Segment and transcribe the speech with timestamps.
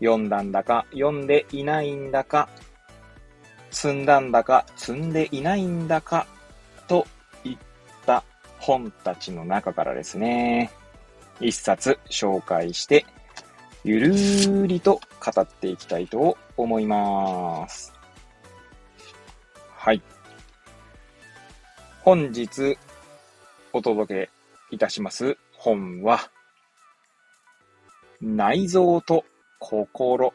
[0.00, 2.48] 読んだんだか読んでいないんだか、
[3.70, 6.26] 積んだんだか積んでいないんだか
[6.88, 7.06] と
[7.44, 7.58] いっ
[8.04, 8.24] た
[8.58, 10.70] 本たちの中からですね、
[11.40, 13.06] 一冊紹介して、
[13.84, 17.94] ゆるーりと語っていきたいと思います。
[19.76, 20.02] はい。
[22.02, 22.76] 本日
[23.72, 24.30] お届け
[24.70, 26.30] いたします本は、
[28.20, 29.24] 内臓と
[29.60, 30.32] 心、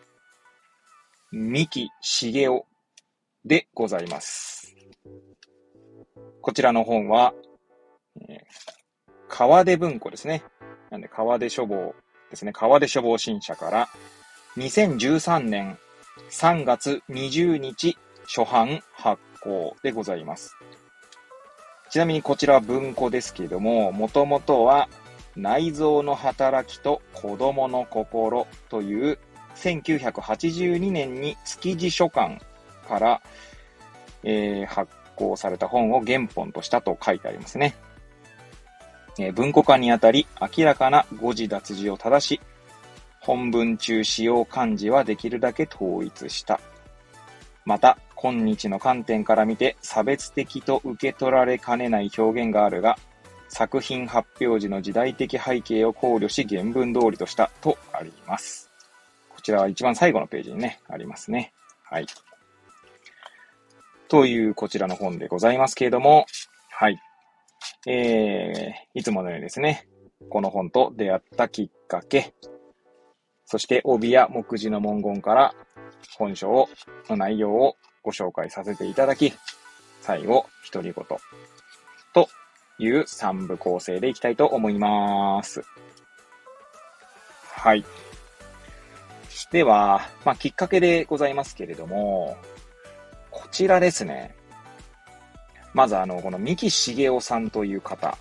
[1.32, 2.62] 三木茂雄
[3.44, 4.76] でございます。
[6.42, 7.34] こちらの本は、
[8.30, 8.38] えー、
[9.28, 10.44] 川出文庫ですね。
[10.92, 11.96] なんで、川出書房
[12.30, 12.54] ですね。
[12.54, 13.90] 川出書房新社から、
[14.58, 15.78] 2013年
[16.30, 17.98] 3月20日
[18.28, 20.56] 初版発行でございます。
[21.90, 24.88] ちなみにこちらは文庫ですけれども、もともとは
[25.36, 29.20] 内臓の働きと子供の心という
[29.56, 32.40] 1982年に築地書館
[32.88, 33.22] から、
[34.24, 37.76] えー、発行された本を原本としたと書いてありますね。
[39.18, 42.42] えー、文庫化にあたり明らかな誤字脱字を正し、
[43.20, 46.60] 本文中使用漢字はできるだけ統一した。
[47.66, 52.98] また、今日の観点から見て差別的と受け取られかねない表現があるが、
[53.58, 58.70] 作品発表時の時代的背景を考慮し原文通りとしたとあります。
[59.30, 61.54] こちらは一番最後のページにね、ありますね。
[61.86, 62.06] はい。
[64.10, 66.26] というこちらの本でございますけれども、
[66.70, 67.00] はい。
[67.88, 69.88] えー、いつものようにですね、
[70.30, 72.34] この本と出会ったきっかけ、
[73.46, 75.56] そして帯や目次の文言から
[76.18, 76.68] 本書を、
[77.08, 79.32] の内容をご紹介させていただき、
[80.02, 81.06] 最後、独り言
[82.78, 85.64] いう3部構成でいきたいと思います。
[87.54, 87.86] はい。
[89.52, 92.38] では、まあ、きっかけでございますけれども、
[93.32, 94.36] こちらですね。
[95.74, 98.18] まず、あの、この三木茂雄さんという方、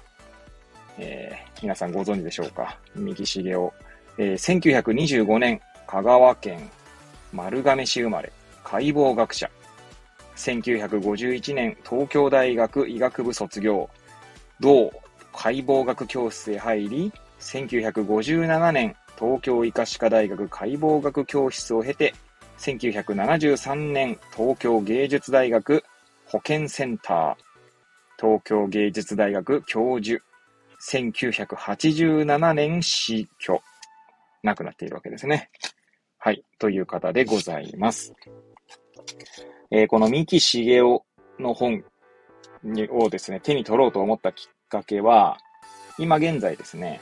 [0.99, 2.79] えー、皆さんご存知でしょうか？
[2.95, 3.71] 三木茂雄。
[4.19, 6.71] えー、1925年、香川県
[7.33, 8.33] 丸亀市生まれ、
[8.63, 9.51] 解剖学者。
[10.37, 13.91] 1951年、東京大学医学部卒業。
[14.61, 14.93] 同
[15.33, 22.15] 解剖学教室へ入り、1957年、東京医科歯科大学解剖学教室を経て、
[22.59, 25.85] 1973年、東京芸術大学
[26.27, 27.37] 保健センター、
[28.19, 30.23] 東京芸術大学教授、
[30.81, 33.61] 1987年死去、
[34.43, 35.51] 亡くなっているわけですね。
[36.19, 38.15] はい、という方でございます。
[39.71, 40.83] えー、この三木茂雄
[41.39, 41.85] の本
[42.91, 45.39] をですね、手に取ろうと思ったきっかけは、
[45.99, 47.01] 今現在ですね、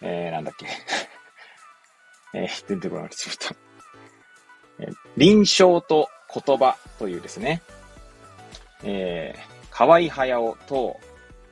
[0.00, 0.66] えー、なんだっけ
[2.34, 3.56] えー、出てこなくなっちゃった。
[4.80, 7.62] えー、臨床と言葉というですね、
[8.84, 11.00] えー、河合駿と、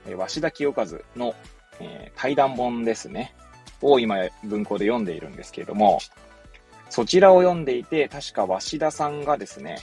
[0.06, 0.86] えー、鷲田清和
[1.16, 1.34] の、
[1.80, 3.34] えー、対談本ですね、
[3.82, 6.00] を今文庫で読んでいるんですけれども、
[6.88, 9.78] そちらを読んでいて、確か鷲田さんがですね、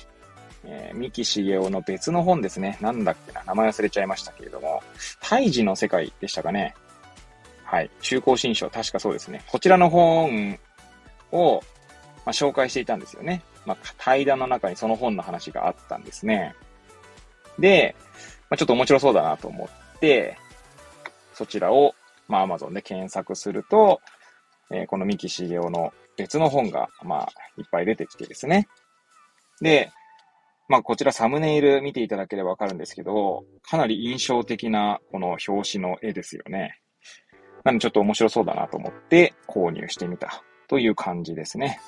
[0.65, 2.77] えー、三木茂雄の別の本ですね。
[2.81, 4.81] なんだっけな、名前忘れちゃいましたけれども、
[5.21, 6.75] 胎児の世界でしたかね。
[7.63, 7.89] はい。
[8.01, 9.43] 中高新書、確かそうですね。
[9.47, 10.59] こちらの本
[11.31, 11.61] を、
[12.25, 13.43] まあ、紹介していたんですよね。
[13.65, 16.55] まあ、対談の中にその本の話があったんですね。
[17.59, 17.95] で、
[18.49, 20.37] まあ、ちょっと面白そうだなと思って、
[21.33, 21.95] そちらを、
[22.27, 24.01] まあ、Amazon で検索すると、
[24.69, 28.67] えー、この三木茂雄の別の本が、まあ、いっぱい出てきてですね。
[29.61, 29.91] で、
[30.69, 36.79] まあ、こちらサムネイル見ていただければわかるんですけど、かなり印象的なこの表紙の絵ですよね。
[37.63, 41.79] なんでちょっと面白そうだなと思って購入してみたという感じですね。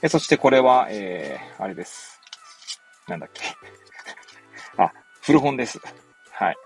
[0.00, 2.20] でそしてこれは、えー、あれです。
[3.08, 3.42] なんだっけ。
[4.82, 4.92] あ、
[5.22, 5.80] 古本です。
[6.30, 6.56] はい。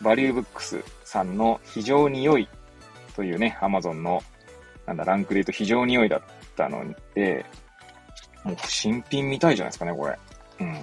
[0.00, 2.48] バリューブックスさんの非常に良い
[3.16, 4.22] というね、アマゾンの、
[4.86, 6.22] なんだ、ランクで言うと非常に良いだっ
[6.56, 6.84] たの
[7.14, 7.44] で、
[8.66, 10.18] 新品みたいじゃないですかね、これ。
[10.60, 10.74] うん。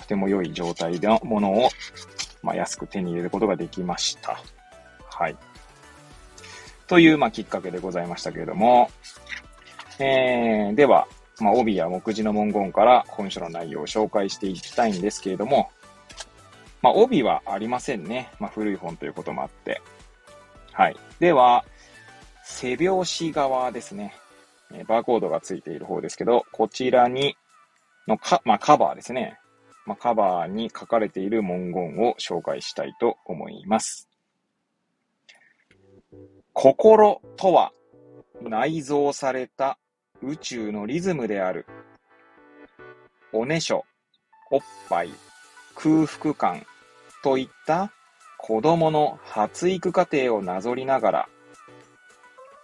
[0.00, 1.68] とても良い状態のものを、
[2.42, 4.40] まあ、安く手に入れることができました。
[5.10, 5.36] はい。
[6.86, 8.90] という、まあ、きっかけでございましたけれども、
[9.98, 11.06] えー、では、
[11.40, 15.70] まあ、帯や目次の文言から本書の内容を紹介していきたいんですけれども、
[16.82, 18.30] まあ、帯はありませんね。
[18.38, 19.80] まあ、古い本ということもあって。
[20.72, 20.96] はい。
[21.18, 21.64] では、
[22.42, 24.14] 背表紙側ですね。
[24.86, 27.36] バーコードがついている方ですけど、こちらに、
[28.06, 29.38] のか、まあ、カバーですね。
[29.86, 34.08] まあ、カバーに書かれている文言を紹介したいと思います。
[36.52, 37.72] 心とは
[38.42, 39.78] 内蔵された
[40.22, 41.66] 宇宙のリズムである。
[43.32, 43.84] おねしょ、
[44.50, 45.10] おっぱい、
[45.74, 46.66] 空腹感
[47.22, 47.92] といった
[48.38, 51.28] 子供の発育過程をなぞりながら、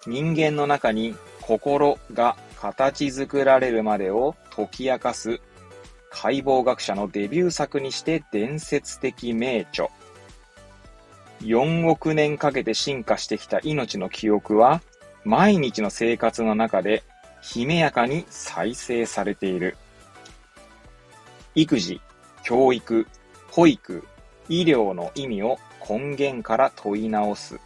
[0.07, 1.15] 人間の中に
[1.47, 5.41] 心が形作られるまでを解き明かす
[6.19, 9.89] 解剖学者のデビュー作にして伝説的名著。
[11.41, 14.81] 4億年かけて進化してきた命の記憶は、
[15.25, 17.03] 毎日の生活の中で、
[17.43, 19.77] ひめやかに再生されている。
[21.55, 22.01] 育児、
[22.43, 23.07] 教育、
[23.51, 24.03] 保育、
[24.49, 27.61] 医療の意味を根源から問い直す。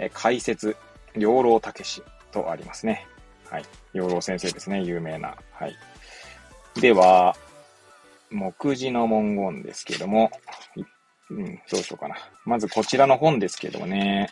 [0.00, 0.76] え解説、
[1.14, 2.02] 養老たけし
[2.42, 3.06] とありますね。
[3.50, 3.64] はい。
[3.92, 4.82] 養老先生ですね。
[4.82, 5.34] 有名な。
[5.52, 5.76] はい。
[6.80, 7.36] では、
[8.30, 10.30] 目次の文言ですけども、
[11.30, 12.16] うん、どうしようかな。
[12.44, 14.28] まずこちらの本ですけどもね、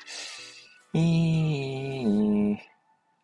[0.94, 2.56] えー、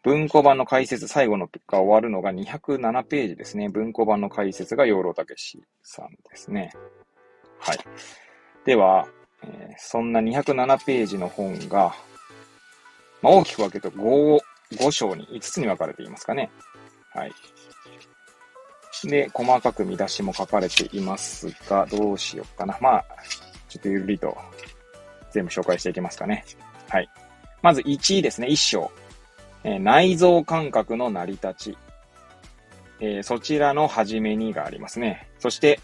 [0.02, 3.68] 文庫版の解説、最後のが終わるのが207ページですね。
[3.68, 6.72] 文庫版の解説が養老たけしさんですね。
[7.58, 7.78] はい。
[8.64, 9.06] では、
[9.44, 11.94] えー、そんな207ページの本が、
[13.20, 14.40] まあ、大きく分けると5、
[14.72, 16.50] 5章に5つに分かれていますかね。
[17.14, 17.32] はい。
[19.04, 22.78] で、細かく見出しも書かれていますが、どうしようかな。
[22.80, 23.04] まあ、
[23.68, 24.36] ちょっとゆるりと
[25.32, 26.44] 全部紹介していきますかね。
[26.88, 27.08] はい。
[27.62, 28.90] まず1位ですね、1章。
[29.64, 31.78] えー、内臓感覚の成り立ち。
[33.00, 35.28] えー、そちらのはじめにがありますね。
[35.38, 35.80] そして、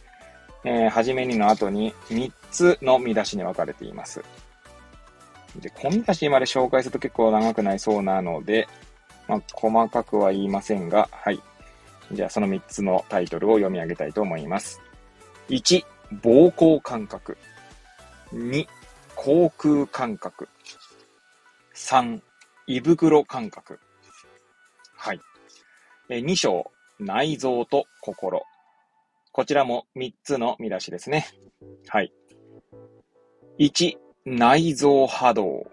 [0.65, 4.23] えー、はじめにの後に3つの見出しに分かれています。
[5.61, 8.69] で、小見出しまで紹介すると結構長くなりそうなので、
[9.27, 11.41] まあ、細かくは言いませんが、はい。
[12.13, 14.81] じゃあその3つのタイトルを読み上げたいと思います。
[15.49, 15.85] 1、
[16.23, 17.37] 膀胱感覚。
[18.33, 18.67] 2、
[19.15, 20.49] 口腔感覚。
[21.75, 22.21] 3、
[22.67, 23.79] 胃袋感覚。
[24.97, 25.21] はい。
[26.09, 28.43] え2章、内臓と心。
[29.33, 31.27] こちらも3つの見出しですね。
[31.89, 32.13] はい。
[33.59, 33.97] 1、
[34.31, 35.67] 内臓波動。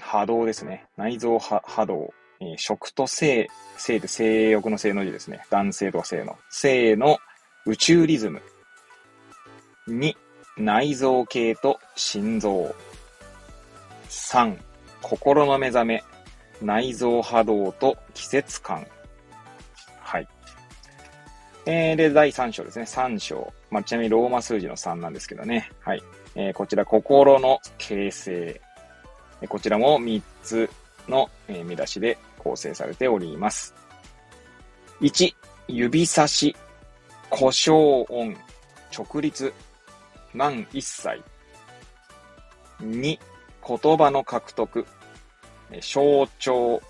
[0.00, 0.86] 波動ですね。
[0.96, 2.14] 内臓波動。
[2.40, 5.44] えー、食と性、性で性欲の性の字ですね。
[5.50, 6.36] 男性とか性の。
[6.50, 7.18] 性の
[7.66, 8.40] 宇宙リズム。
[9.88, 10.14] 2、
[10.56, 12.74] 内臓系と心臓。
[14.08, 14.56] 3、
[15.02, 16.04] 心の目覚め、
[16.62, 18.86] 内臓波動と季節感。
[20.00, 20.28] はい。
[21.66, 22.84] えー、で、第3章ですね。
[22.84, 23.52] 3章。
[23.70, 25.70] まあ、ちなみにローマ数字の3なんですけどね。
[25.80, 26.02] はい。
[26.40, 28.60] えー、こちら、心の形成。
[29.48, 30.70] こちらも3つ
[31.08, 33.74] の、え、見出しで構成されております。
[35.00, 35.34] 1、
[35.66, 36.54] 指差し、
[37.28, 38.36] 故障音、
[38.96, 39.52] 直立、
[40.32, 41.20] 満一切。
[42.82, 43.18] 2、
[43.66, 44.86] 言葉の獲得、
[45.80, 46.82] 象徴思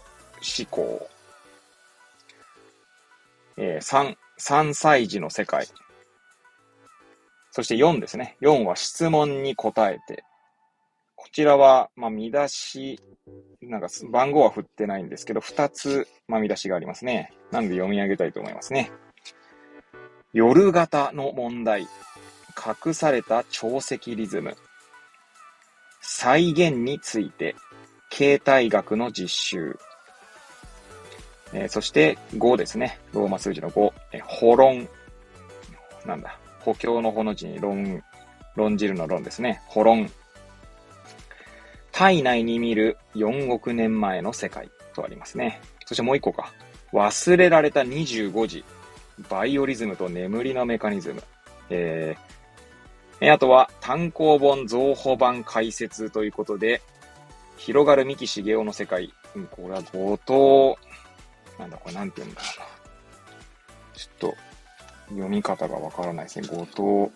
[0.70, 1.08] 考。
[3.56, 5.66] 3、3歳児の世界。
[7.58, 8.36] そして4ですね。
[8.40, 10.22] 4は質問に答えて。
[11.16, 13.00] こちらは、まあ、見出し、
[13.60, 17.32] なんか番号は振ってないんですけど、2つ、まあ、見出しがありますね。
[17.50, 18.92] なんで読み上げたいと思いますね。
[20.32, 21.88] 夜型の問題。
[22.86, 24.56] 隠された潮汐リズム。
[26.00, 27.56] 再現について、
[28.08, 29.78] 形態学の実習。
[31.52, 33.00] えー、そして5ですね。
[33.12, 33.92] ローマ数字の5。
[34.12, 34.88] えー、保論。
[36.06, 36.38] なんだ。
[36.68, 38.04] 補強の補の字に論、
[38.54, 39.62] 論じるの論ですね。
[39.68, 40.10] 保論。
[41.92, 45.62] 体内に見る4億年前の世界とありますね。
[45.86, 46.52] そしてもう一個か。
[46.92, 48.64] 忘れられた25時。
[49.30, 51.22] バイオリズムと眠りのメカニズム。
[51.70, 56.82] えー、あとは単行本増補版解説ということで、
[57.56, 59.10] 広がる三木茂雄の世界。
[59.34, 62.66] うん、これは後藤、なんだこれなんて言うんだろうな。
[63.94, 64.47] ちょっと
[65.10, 66.48] 読み方がわからないですね。
[66.48, 67.10] 後藤、ちょっ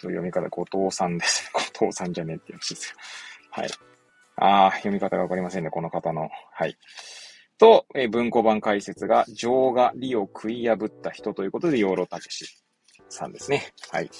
[0.00, 1.50] と読み方、後藤さんですね。
[1.78, 2.96] 後藤さんじゃねえってやつですよ。
[3.50, 3.70] はい。
[4.36, 6.30] ああ、読み方がわかりませんね、この方の。
[6.52, 6.76] はい。
[7.58, 12.46] と、えー、文庫版解説が、情が理を食い破った人ということで、養老たけし
[13.08, 13.72] さんですね。
[13.90, 14.10] はい。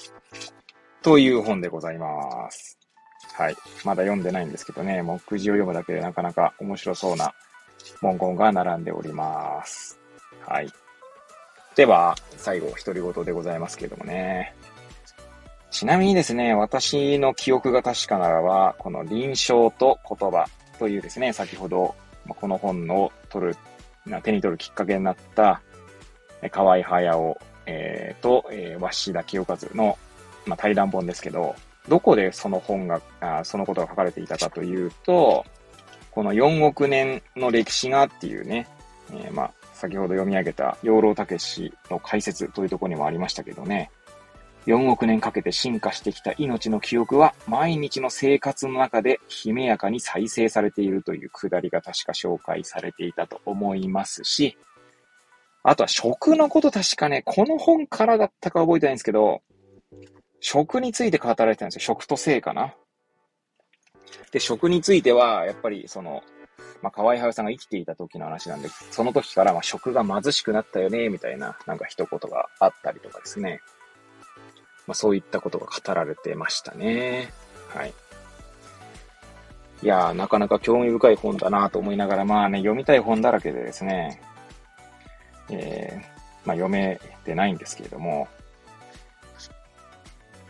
[1.03, 2.79] という本でございます。
[3.35, 3.57] はい。
[3.85, 7.35] まだ読んでないんですけどね、目次を読むだけでなかなか面白そうな
[8.01, 9.99] 文言が並んでおります。
[10.47, 10.69] はい。
[11.75, 14.55] では、最後、独り言でございますけれどもね。
[15.71, 20.47] ちなみにですね、私の記憶が確かならば、この臨床と言葉
[20.79, 21.95] というですね、先ほど、
[22.29, 23.57] この本を取る、
[24.23, 25.63] 手に取るきっかけになった、
[26.51, 29.97] 河合駿、えー、と、えー、鷲田清和の、
[30.45, 31.55] まあ、対談本ですけど、
[31.89, 35.45] どこでその本があ、そのことが書かれていたかというと、
[36.11, 38.69] この4億年の歴史がっていうね、
[39.13, 39.53] えー、まあ、
[39.83, 43.91] 先ほど読み上げた養老孟司の解説というところにもありましたけどね、
[44.67, 54.57] 4億年かけて進化してきた命の記憶は毎日の生活の中で悲めやかに再生されているというくだりが確か紹介されていたと思いますし、
[55.65, 59.43] あとは食のこと確かね、この本からだったか覚えてないんですけど、
[60.39, 61.81] 食について語られてたんですよ。
[61.81, 62.73] 食と性かな。
[64.31, 66.23] で、食については、やっぱりその、
[66.83, 73.61] まあ、河合隼さんが生きていた時の話なんで、その時からまあ食が貧しくなったよね、みたいな、なんか一言があったりとかですね。
[74.87, 77.33] まあ、そういったことが語られてましたね。
[77.69, 77.95] はい。
[79.83, 84.21] いやー、なかなか興味深い本だなと思いながら、まあね、読みたい本だらけでですね、
[85.51, 86.01] えー、
[86.47, 88.29] まあ読めてないんですけれども、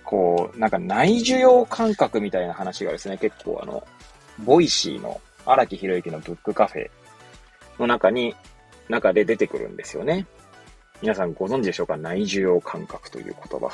[0.04, 3.86] こう、なんか内受容感覚みたいな話がですね、結構あの、
[4.38, 6.90] Voicy の荒木博之のブックカフェ
[7.78, 8.34] の中に、
[8.88, 10.26] 中で出てくるんですよね。
[11.00, 11.96] 皆さんご存知でしょうか？
[11.96, 13.70] 内需要感覚という言葉。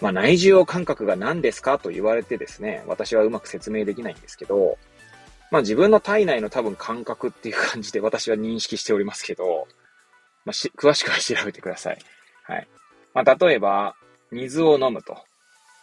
[0.00, 4.76] まあ、内需要感覚が何ですかと言われてですね、私はうまく説明できないんですけど、
[5.52, 9.68] まあ自分の体内の多分感覚っていう感じで 私は認識しておりますけど、
[10.44, 11.98] まあ、詳しくは調べてください。
[12.42, 12.68] はい。
[13.14, 13.94] まあ例えば、
[14.32, 15.22] 水を飲むと。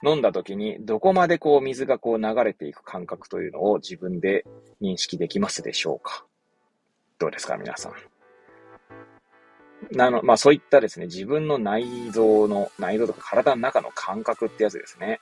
[0.04, 4.46] 飲んだ時にどこまでこう水がこう流れていく感覚というのを自分で
[4.82, 6.26] 認識できますでしょうか？
[7.18, 7.94] どうですか皆さん？
[9.92, 15.20] なの、まあそういったですね、自分の内臓の、内臓とか体の中の感覚ってやつですね。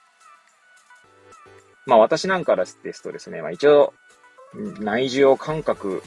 [1.85, 3.93] まあ私なんかですとですね、まあ一応、
[4.79, 6.01] 内需要感覚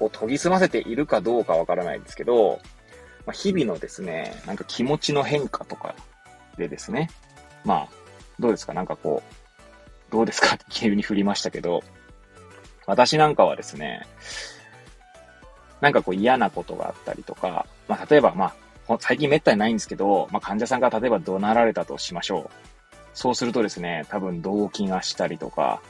[0.00, 2.60] を研ぎ澄ませているかどうかわからないですけど、
[3.26, 5.94] まあ、日々のですね、なんか気持ちの変化とか
[6.56, 7.10] でですね、
[7.64, 7.88] まあ、
[8.38, 8.74] どうですか？
[8.74, 10.54] なんかこう、どうですか？
[10.56, 11.82] って急に振りましたけど、
[12.86, 14.06] 私なんかはですね、
[15.80, 18.54] なんかこう嫌なことがあったりとか、まあ例えばま
[18.88, 22.66] あ、最近めったにないんですけど、まあ患者さんが例えば怒鳴られたとしましょう。
[23.14, 25.80] そうするとですね、多分動悸がしたりとか、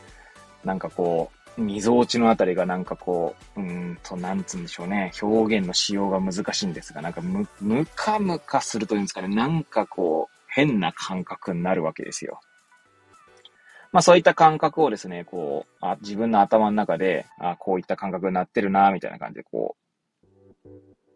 [0.65, 5.13] なんかこう、溝落ちのあたりがなんかこう、うんと、なんつうんでしょうね。
[5.23, 9.29] 表現の仕様が難しいんですが、なんかむ、むかむかするというんですかね。
[9.29, 12.41] なんかこう、変な感覚になるわけですよ。
[13.93, 19.77] まあそういった感覚をですね、こう、あ自分の頭の中で、あこういった感覚になってるな、みたいな感じで、こ
[20.65, 20.69] う、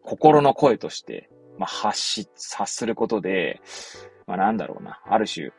[0.03, 3.61] 心の声として、まあ発し、発することで、
[4.27, 5.53] まあなんだろうな、ある種、う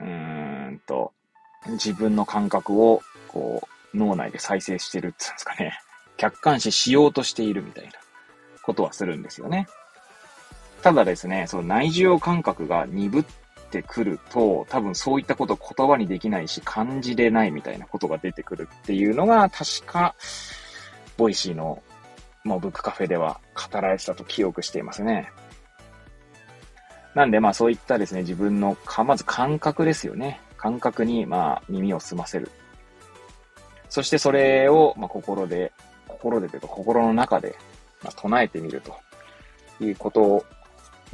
[0.00, 1.12] ーんと、
[1.68, 5.78] 自分の感覚を、こう、脳内で再生してるって言うんですかね。
[6.16, 7.92] 客観視しようとしているみたいな
[8.62, 9.66] ことはするんですよね。
[10.84, 13.24] ただですね、その内需要感覚が鈍っ
[13.70, 20.14] てくると、多分そういったことを言葉にできないし、感じれないみたいなことが出てくるっていうのが、確か、
[21.16, 21.82] Voicy の、
[22.44, 25.32] もうブックカフェでは語られてたと記憶していますね。
[27.14, 30.38] なんで、まあそういったですね、自分のか、まず感覚ですよね。
[30.58, 32.50] 感覚に、まあ耳を澄ませる
[33.88, 35.72] そしてそれを、まあ、心で、
[36.08, 37.56] 心でというか心の中で、
[38.02, 38.94] まあ、唱えてみると
[39.82, 40.44] いうこと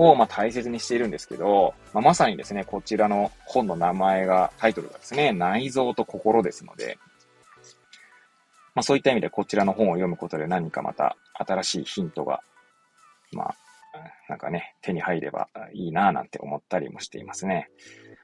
[0.00, 6.98] を、ま、大切にしているんですけど、まあ、まさにですね、こちらの本の名前が、タイトルがですね、内臓と心ですので、
[8.74, 12.40] まあ、そういった意味でこちらの本を読むことで何かまた新しいヒントが、
[13.32, 13.54] まあ、
[14.30, 17.68] なんかね、手に入ればいいなぁなんて思ったりもしていますね。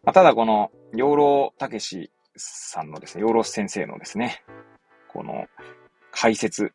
[0.02, 4.42] まあ、ただこの、養老たけしさんのですね、ヨーロス先生のですね、
[5.08, 5.44] この
[6.10, 6.72] 解説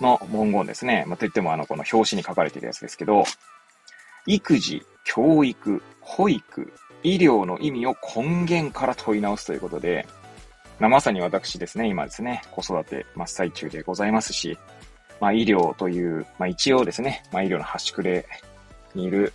[0.00, 1.04] の文言ですね。
[1.06, 3.22] まあ、といってもあの、この表紙に書かれているやつですけど、
[4.28, 6.70] 育児、教育、保育、
[7.02, 10.06] 医療の意味を根源から問い直すということで、
[10.78, 14.58] ま、さに私ですね、今ですね、子育て真っ最中でございますし、
[15.18, 18.26] まあ、医療という、まあ、一応ですね、まあ、医療の端くれ
[18.94, 19.32] にいる、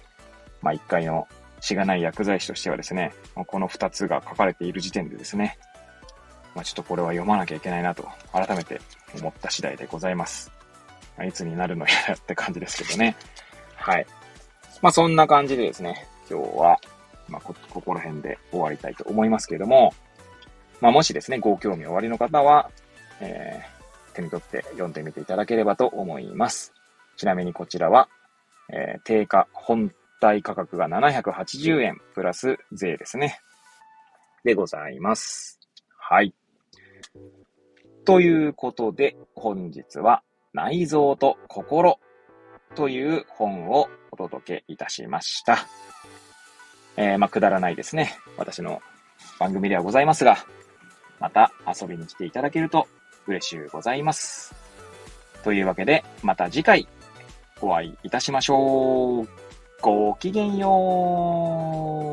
[0.61, 1.27] まあ、一階の
[1.59, 3.13] しがない薬剤師としてはですね、
[3.47, 5.57] この二つが書かれている時点でですね、
[6.53, 8.79] まあ、ちょっとこれは読まなきゃいけないなと、改めて
[9.17, 10.51] 思った次第でございます。
[11.17, 13.15] あ、いつになるのやらって感じですけどね。
[13.75, 14.05] はい。
[14.83, 16.77] まあ、そんな感じでですね、今日は、
[17.29, 19.93] まあこ、ここら辺で終わりたいと思いますけれども、
[20.81, 22.69] まあ、もしですね、ご興味おありの方は、
[23.21, 23.61] え
[24.13, 26.73] 手に取って読んでみていただければと思います。
[27.15, 28.09] ちなみにこちらは、
[28.69, 33.39] えー、定価、本体価格が780円プラス税ですね。
[34.43, 35.61] でございます。
[35.97, 36.33] はい。
[38.03, 41.99] ということで、本日は内臓と心
[42.75, 45.59] という本をお届けいたしました。
[46.97, 48.17] えー、まあ、くだらないですね。
[48.37, 48.81] 私の
[49.39, 50.37] 番組ではございますが、
[51.19, 52.87] また遊びに来ていただけると
[53.27, 54.53] 嬉しゅうございます。
[55.43, 56.87] というわけで、また次回
[57.61, 59.29] お会いいたしましょう。
[59.81, 62.12] ごきげんよう。